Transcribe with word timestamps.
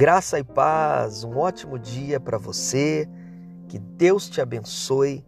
Graça 0.00 0.38
e 0.38 0.44
paz, 0.44 1.24
um 1.24 1.36
ótimo 1.38 1.76
dia 1.76 2.20
para 2.20 2.38
você. 2.38 3.08
Que 3.66 3.80
Deus 3.80 4.28
te 4.28 4.40
abençoe 4.40 5.26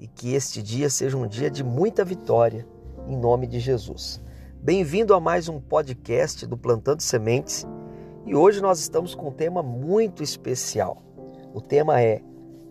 e 0.00 0.08
que 0.08 0.32
este 0.32 0.62
dia 0.62 0.88
seja 0.88 1.18
um 1.18 1.26
dia 1.26 1.50
de 1.50 1.62
muita 1.62 2.02
vitória, 2.02 2.66
em 3.06 3.14
nome 3.14 3.46
de 3.46 3.60
Jesus. 3.60 4.18
Bem-vindo 4.54 5.12
a 5.12 5.20
mais 5.20 5.50
um 5.50 5.60
podcast 5.60 6.46
do 6.46 6.56
Plantando 6.56 7.02
Sementes 7.02 7.66
e 8.24 8.34
hoje 8.34 8.62
nós 8.62 8.80
estamos 8.80 9.14
com 9.14 9.28
um 9.28 9.32
tema 9.32 9.62
muito 9.62 10.22
especial. 10.22 11.02
O 11.52 11.60
tema 11.60 12.00
é 12.00 12.22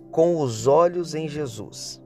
Com 0.09 0.39
os 0.39 0.66
Olhos 0.66 1.14
em 1.14 1.27
Jesus. 1.27 2.02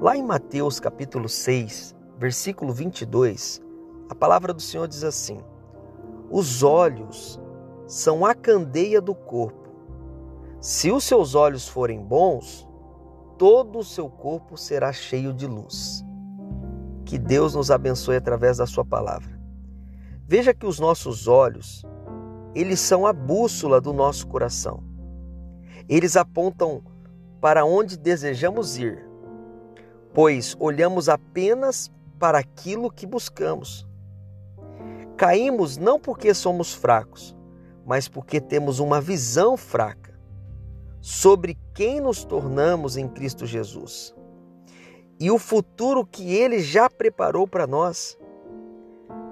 Lá 0.00 0.16
em 0.16 0.22
Mateus 0.22 0.78
capítulo 0.78 1.28
6, 1.28 1.92
versículo 2.20 2.72
22, 2.72 3.60
a 4.08 4.14
palavra 4.14 4.54
do 4.54 4.62
Senhor 4.62 4.86
diz 4.86 5.02
assim: 5.02 5.40
Os 6.30 6.62
olhos 6.62 7.40
são 7.86 8.26
a 8.26 8.34
candeia 8.34 9.00
do 9.00 9.14
corpo. 9.14 9.70
Se 10.60 10.90
os 10.90 11.04
seus 11.04 11.34
olhos 11.34 11.68
forem 11.68 12.02
bons, 12.02 12.68
todo 13.38 13.78
o 13.78 13.84
seu 13.84 14.08
corpo 14.08 14.56
será 14.56 14.92
cheio 14.92 15.32
de 15.32 15.46
luz. 15.46 16.04
Que 17.04 17.18
Deus 17.18 17.54
nos 17.54 17.70
abençoe 17.70 18.16
através 18.16 18.56
da 18.56 18.66
sua 18.66 18.84
palavra. 18.84 19.40
Veja 20.26 20.52
que 20.52 20.66
os 20.66 20.80
nossos 20.80 21.28
olhos, 21.28 21.84
eles 22.54 22.80
são 22.80 23.06
a 23.06 23.12
bússola 23.12 23.80
do 23.80 23.92
nosso 23.92 24.26
coração. 24.26 24.82
Eles 25.88 26.16
apontam 26.16 26.82
para 27.40 27.64
onde 27.64 27.96
desejamos 27.96 28.76
ir, 28.76 29.08
pois 30.12 30.56
olhamos 30.58 31.08
apenas 31.08 31.92
para 32.18 32.38
aquilo 32.38 32.90
que 32.90 33.06
buscamos. 33.06 33.86
Caímos 35.16 35.76
não 35.76 36.00
porque 36.00 36.34
somos 36.34 36.74
fracos, 36.74 37.35
mas 37.86 38.08
porque 38.08 38.40
temos 38.40 38.80
uma 38.80 39.00
visão 39.00 39.56
fraca 39.56 40.18
sobre 41.00 41.56
quem 41.72 42.00
nos 42.00 42.24
tornamos 42.24 42.96
em 42.96 43.06
Cristo 43.06 43.46
Jesus 43.46 44.12
e 45.20 45.30
o 45.30 45.38
futuro 45.38 46.04
que 46.04 46.34
Ele 46.34 46.58
já 46.58 46.90
preparou 46.90 47.46
para 47.46 47.66
nós. 47.66 48.18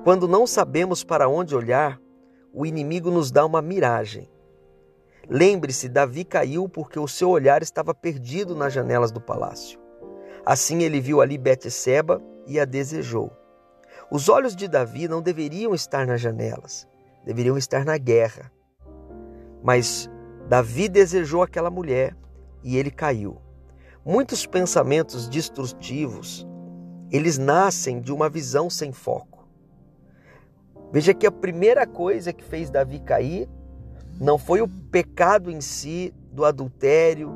Quando 0.05 0.29
não 0.29 0.47
sabemos 0.47 1.03
para 1.03 1.29
onde 1.29 1.55
olhar, 1.55 2.01
o 2.53 2.65
inimigo 2.65 3.11
nos 3.11 3.31
dá 3.31 3.45
uma 3.45 3.61
miragem. 3.61 4.31
Lembre-se, 5.29 5.89
Davi 5.89 6.25
caiu 6.25 6.69
porque 6.69 6.99
o 6.99 7.09
seu 7.09 7.31
olhar 7.31 7.63
estava 7.63 7.95
perdido 7.95 8.55
nas 8.55 8.73
janelas 8.73 9.11
do 9.11 9.21
palácio. 9.21 9.81
Assim 10.47 10.83
ele 10.83 11.01
viu 11.01 11.21
ali 11.21 11.37
Betseba 11.37 12.23
e 12.47 12.61
a 12.61 12.65
desejou. 12.65 13.33
Os 14.11 14.29
olhos 14.29 14.55
de 14.55 14.69
Davi 14.69 15.09
não 15.09 15.23
deveriam 15.23 15.75
estar 15.75 16.07
nas 16.07 16.21
janelas, 16.21 16.87
deveriam 17.25 17.57
estar 17.57 17.85
na 17.85 17.97
guerra. 17.99 18.51
Mas 19.63 20.11
Davi 20.49 20.89
desejou 20.89 21.43
aquela 21.43 21.71
mulher 21.71 22.17
e 22.63 22.77
ele 22.77 22.91
caiu. 22.91 23.39
Muitos 24.05 24.47
pensamentos 24.47 25.27
destrutivos, 25.29 26.47
eles 27.11 27.39
nascem 27.39 28.01
de 28.01 28.13
uma 28.13 28.29
visão 28.29 28.69
sem 28.69 28.93
foco. 28.93 29.49
Veja 30.93 31.15
que 31.15 31.27
a 31.27 31.33
primeira 31.33 31.87
coisa 31.87 32.33
que 32.33 32.45
fez 32.45 32.71
Davi 32.71 33.01
cair 33.01 33.49
não 34.21 34.39
foi 34.39 34.61
o 34.61 34.69
pecado 34.69 35.51
em 35.51 35.61
si 35.61 36.15
do 36.31 36.45
adultério 36.45 37.35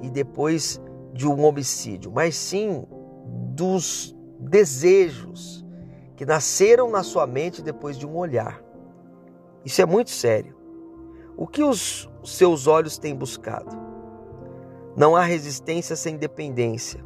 e 0.00 0.08
depois 0.08 0.80
de 1.12 1.26
um 1.26 1.44
homicídio, 1.44 2.10
mas 2.10 2.36
sim 2.36 2.86
dos 3.54 4.16
desejos 4.38 5.64
que 6.16 6.24
nasceram 6.24 6.90
na 6.90 7.02
sua 7.02 7.26
mente 7.26 7.60
depois 7.60 7.98
de 7.98 8.06
um 8.06 8.16
olhar. 8.16 8.63
Isso 9.64 9.80
é 9.80 9.86
muito 9.86 10.10
sério. 10.10 10.54
O 11.36 11.46
que 11.46 11.62
os 11.62 12.08
seus 12.22 12.66
olhos 12.66 12.98
têm 12.98 13.14
buscado? 13.14 13.76
Não 14.96 15.16
há 15.16 15.22
resistência 15.22 15.96
sem 15.96 16.16
dependência. 16.16 17.04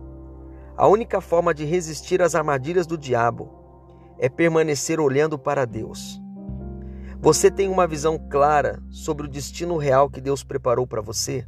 A 0.77 0.87
única 0.87 1.21
forma 1.21 1.55
de 1.55 1.65
resistir 1.65 2.21
às 2.21 2.35
armadilhas 2.35 2.87
do 2.87 2.99
diabo 2.99 3.51
é 4.19 4.29
permanecer 4.29 5.01
olhando 5.01 5.39
para 5.39 5.65
Deus. 5.65 6.21
Você 7.21 7.51
tem 7.51 7.69
uma 7.69 7.87
visão 7.87 8.19
clara 8.19 8.83
sobre 8.91 9.27
o 9.27 9.31
destino 9.31 9.77
real 9.77 10.11
que 10.11 10.21
Deus 10.21 10.45
preparou 10.45 10.87
para 10.87 11.01
você? 11.01 11.47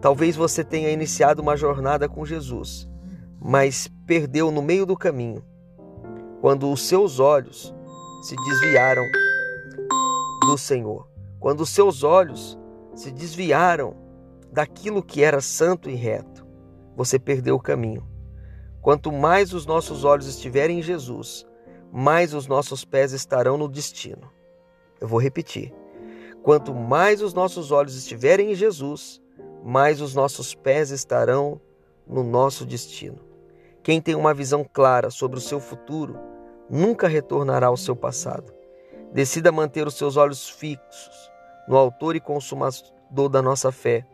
Talvez 0.00 0.36
você 0.36 0.62
tenha 0.64 0.90
iniciado 0.90 1.42
uma 1.42 1.56
jornada 1.56 2.08
com 2.08 2.24
Jesus, 2.24 2.88
mas 3.40 3.88
perdeu 4.06 4.50
no 4.50 4.62
meio 4.62 4.84
do 4.84 4.96
caminho 4.96 5.44
quando 6.40 6.70
os 6.70 6.86
seus 6.86 7.20
olhos 7.20 7.74
se 8.22 8.34
desviaram 8.36 9.02
do 10.40 10.56
Senhor, 10.58 11.08
quando 11.38 11.66
seus 11.66 12.02
olhos 12.02 12.58
se 12.94 13.10
desviaram 13.10 13.96
daquilo 14.52 15.02
que 15.02 15.22
era 15.22 15.40
santo 15.40 15.88
e 15.88 15.94
reto, 15.94 16.46
você 16.96 17.18
perdeu 17.18 17.54
o 17.54 17.60
caminho. 17.60 18.06
Quanto 18.80 19.12
mais 19.12 19.52
os 19.52 19.66
nossos 19.66 20.04
olhos 20.04 20.26
estiverem 20.26 20.78
em 20.78 20.82
Jesus, 20.82 21.46
mais 21.92 22.34
os 22.34 22.46
nossos 22.46 22.84
pés 22.84 23.12
estarão 23.12 23.56
no 23.56 23.68
destino. 23.68 24.30
Eu 25.00 25.06
vou 25.06 25.20
repetir. 25.20 25.72
Quanto 26.42 26.74
mais 26.74 27.20
os 27.20 27.34
nossos 27.34 27.70
olhos 27.70 27.94
estiverem 27.94 28.52
em 28.52 28.54
Jesus, 28.54 29.20
mais 29.62 30.00
os 30.00 30.14
nossos 30.14 30.54
pés 30.54 30.90
estarão 30.90 31.60
no 32.06 32.22
nosso 32.22 32.64
destino. 32.64 33.18
Quem 33.82 34.00
tem 34.00 34.14
uma 34.14 34.34
visão 34.34 34.64
clara 34.64 35.10
sobre 35.10 35.38
o 35.38 35.40
seu 35.40 35.60
futuro 35.60 36.18
nunca 36.68 37.08
retornará 37.08 37.66
ao 37.66 37.76
seu 37.76 37.94
passado. 37.94 38.59
Decida 39.12 39.50
manter 39.50 39.86
os 39.86 39.94
seus 39.94 40.16
olhos 40.16 40.48
fixos 40.48 41.30
no 41.66 41.76
Autor 41.76 42.14
e 42.14 42.20
Consumador 42.20 43.28
da 43.28 43.42
nossa 43.42 43.72
fé. 43.72 44.06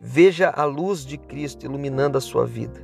Veja 0.00 0.48
a 0.48 0.64
luz 0.64 1.04
de 1.04 1.18
Cristo 1.18 1.66
iluminando 1.66 2.16
a 2.16 2.20
sua 2.20 2.46
vida. 2.46 2.82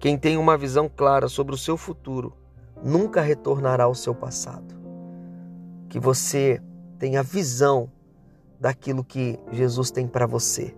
Quem 0.00 0.18
tem 0.18 0.36
uma 0.36 0.56
visão 0.56 0.88
clara 0.88 1.28
sobre 1.28 1.54
o 1.54 1.58
seu 1.58 1.76
futuro 1.76 2.34
nunca 2.82 3.20
retornará 3.20 3.84
ao 3.84 3.94
seu 3.94 4.14
passado. 4.14 4.74
Que 5.88 6.00
você 6.00 6.60
tenha 6.98 7.22
visão 7.22 7.90
daquilo 8.58 9.04
que 9.04 9.38
Jesus 9.52 9.90
tem 9.90 10.08
para 10.08 10.26
você. 10.26 10.76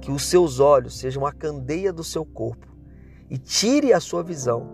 Que 0.00 0.10
os 0.10 0.24
seus 0.24 0.58
olhos 0.58 0.98
sejam 0.98 1.26
a 1.26 1.32
candeia 1.32 1.92
do 1.92 2.02
seu 2.02 2.24
corpo 2.24 2.66
e 3.28 3.36
tire 3.36 3.92
a 3.92 4.00
sua 4.00 4.22
visão 4.22 4.70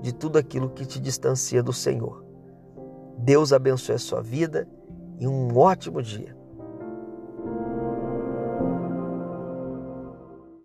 de 0.00 0.12
tudo 0.12 0.38
aquilo 0.38 0.70
que 0.70 0.86
te 0.86 0.98
distancia 0.98 1.62
do 1.62 1.72
Senhor. 1.72 2.23
Deus 3.18 3.52
abençoe 3.52 3.94
a 3.94 3.98
sua 3.98 4.22
vida 4.22 4.68
e 5.18 5.26
um 5.26 5.56
ótimo 5.56 6.02
dia. 6.02 6.36